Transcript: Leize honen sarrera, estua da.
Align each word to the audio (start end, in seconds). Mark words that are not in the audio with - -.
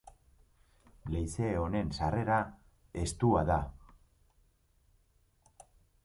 Leize 1.15 1.49
honen 1.65 1.91
sarrera, 1.97 2.37
estua 3.01 3.43
da. 3.51 3.59